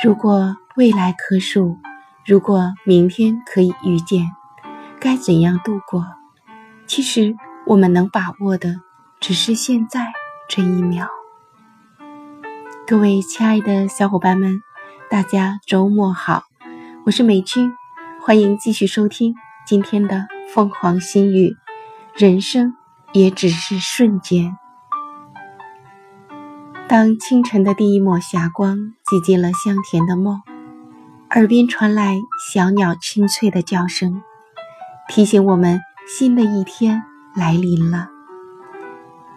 [0.00, 1.76] 如果未来可数，
[2.24, 4.30] 如果明天可以预见，
[5.00, 6.06] 该怎样度过？
[6.86, 7.34] 其实
[7.66, 8.76] 我们能把握的
[9.18, 10.12] 只是现在
[10.48, 11.08] 这一秒。
[12.86, 14.62] 各位亲爱的小伙伴们，
[15.10, 16.44] 大家周末好，
[17.04, 17.72] 我是美君，
[18.22, 19.34] 欢迎继续收听
[19.66, 21.56] 今天的凤凰心语。
[22.14, 22.76] 人生
[23.12, 24.56] 也只是瞬间。
[26.88, 30.40] 当清晨的第一抹霞光挤进了香甜的梦，
[31.28, 32.16] 耳边传来
[32.50, 34.22] 小鸟清脆的叫声，
[35.06, 37.02] 提醒我们新的一天
[37.34, 38.08] 来临了。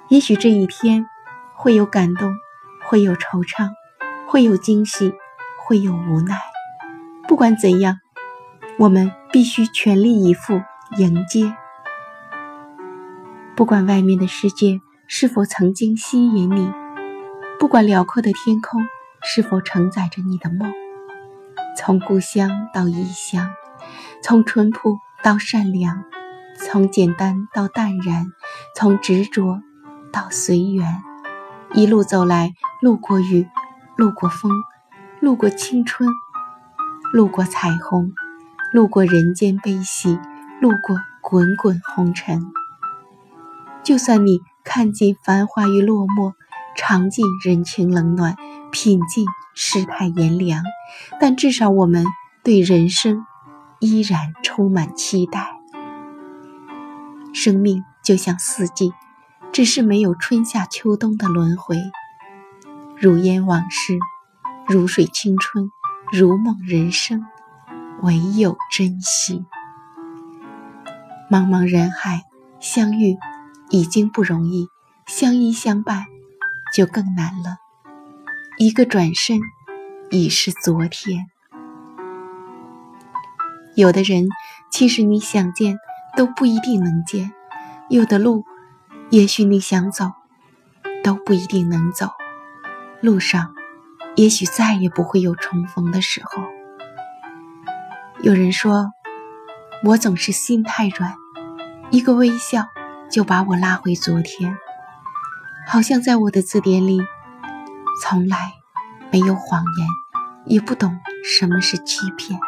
[0.07, 1.05] 也许这一天
[1.53, 2.33] 会有感动，
[2.85, 3.71] 会有惆怅，
[4.25, 5.13] 会有惊喜，
[5.59, 6.37] 会有无奈。
[7.27, 7.99] 不管怎样，
[8.79, 10.61] 我们必须全力以赴
[10.97, 11.53] 迎接。
[13.57, 16.80] 不管外面的世界是否曾经吸引你。
[17.61, 18.81] 不管辽阔的天空
[19.21, 20.73] 是否承载着你的梦，
[21.77, 23.51] 从故乡到异乡，
[24.23, 26.03] 从淳朴到善良，
[26.57, 28.31] 从简单到淡然，
[28.75, 29.61] 从执着
[30.11, 31.03] 到随缘，
[31.75, 33.47] 一路走来，路过雨，
[33.95, 34.51] 路过风，
[35.19, 36.09] 路过青春，
[37.13, 38.11] 路过彩虹，
[38.73, 40.19] 路过人间悲喜，
[40.59, 42.41] 路过滚滚红尘。
[43.83, 46.33] 就算你看尽繁华与落寞。
[46.75, 48.35] 尝尽人情冷暖，
[48.71, 50.63] 品尽世态炎凉，
[51.19, 52.05] 但至少我们
[52.43, 53.25] 对人生
[53.79, 55.57] 依然充满期待。
[57.33, 58.93] 生命就像四季，
[59.51, 61.77] 只是没有春夏秋冬的轮回。
[62.97, 63.97] 如烟往事，
[64.67, 65.69] 如水青春，
[66.11, 67.25] 如梦人生，
[68.01, 69.45] 唯有珍惜。
[71.29, 72.23] 茫茫人海，
[72.59, 73.17] 相遇
[73.69, 74.67] 已经不容易，
[75.07, 76.05] 相依相伴。
[76.73, 77.57] 就更难了。
[78.57, 79.39] 一个转身，
[80.09, 81.25] 已是昨天。
[83.75, 84.27] 有的人，
[84.69, 85.77] 其实你想见
[86.15, 87.31] 都不一定能见；
[87.89, 88.45] 有的路，
[89.09, 90.11] 也许你想走，
[91.03, 92.09] 都不一定能走。
[93.01, 93.53] 路上，
[94.15, 96.43] 也许再也不会有重逢的时候。
[98.21, 98.91] 有人说，
[99.83, 101.15] 我总是心太软，
[101.89, 102.67] 一个微笑
[103.09, 104.55] 就把我拉回昨天。
[105.67, 106.99] 好像在我的字典里，
[108.01, 108.53] 从来
[109.11, 109.87] 没有谎言，
[110.45, 112.39] 也不懂什么是欺骗。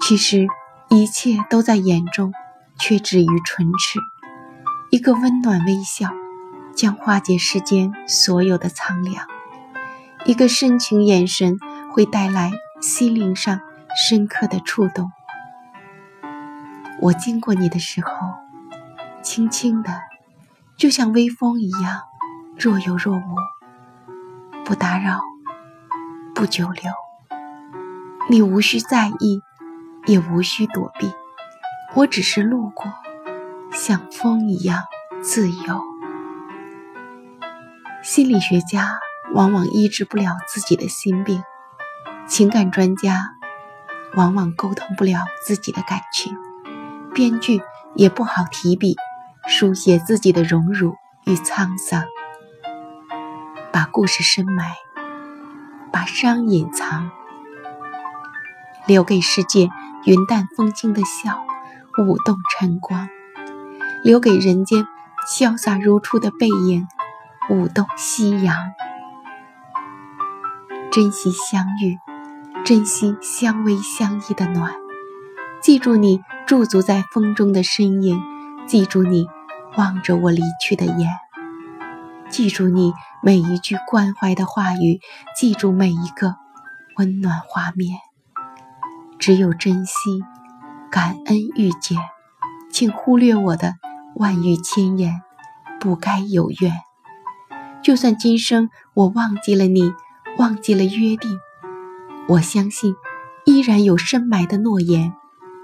[0.00, 0.46] 其实
[0.88, 2.32] 一切都在眼中，
[2.78, 3.98] 却止于唇齿。
[4.90, 6.10] 一个温暖微笑，
[6.74, 9.26] 将化解世间所有的苍凉；
[10.24, 11.58] 一个深情眼神，
[11.92, 13.60] 会带来心灵上
[14.08, 15.12] 深刻的触动。
[17.00, 18.10] 我经过你的时候，
[19.22, 20.07] 轻轻的。
[20.78, 22.02] 就像微风一样，
[22.56, 23.20] 若有若无，
[24.64, 25.18] 不打扰，
[26.36, 26.92] 不久留。
[28.30, 29.42] 你无需在意，
[30.06, 31.12] 也无需躲避，
[31.96, 32.86] 我只是路过，
[33.72, 34.84] 像风一样
[35.20, 35.82] 自由。
[38.04, 39.00] 心理学家
[39.34, 41.42] 往往医治不了自己的心病，
[42.28, 43.30] 情感专家
[44.14, 46.36] 往往沟通不了自己的感情，
[47.12, 47.60] 编剧
[47.96, 48.94] 也不好提笔。
[49.50, 50.94] 书写自己的荣辱
[51.24, 52.04] 与沧桑，
[53.72, 54.76] 把故事深埋，
[55.90, 57.10] 把伤隐藏，
[58.86, 59.70] 留给世界
[60.04, 61.46] 云淡风轻的笑，
[61.98, 63.08] 舞动晨光；
[64.04, 64.86] 留给人间
[65.26, 66.86] 潇洒如初的背影，
[67.48, 68.54] 舞动夕阳。
[70.92, 71.98] 珍惜相遇，
[72.66, 74.74] 珍惜相偎相依的暖，
[75.62, 78.20] 记住你驻足在风中的身影，
[78.66, 79.26] 记住你。
[79.76, 81.10] 望着我离去的眼，
[82.30, 82.92] 记住你
[83.22, 85.00] 每一句关怀的话语，
[85.36, 86.36] 记住每一个
[86.96, 87.98] 温暖画面。
[89.18, 90.22] 只有珍惜、
[90.90, 91.98] 感恩遇见，
[92.70, 93.74] 请忽略我的
[94.14, 95.22] 万语千言，
[95.80, 96.72] 不该有怨。
[97.82, 99.92] 就算今生我忘记了你，
[100.38, 101.38] 忘记了约定，
[102.28, 102.94] 我相信
[103.44, 105.12] 依然有深埋的诺言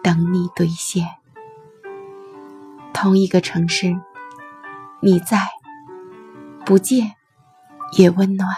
[0.03, 1.07] 等你兑现。
[2.95, 3.95] 同一个城市，
[5.03, 5.39] 你在，
[6.65, 7.17] 不见
[7.99, 8.49] 也温暖。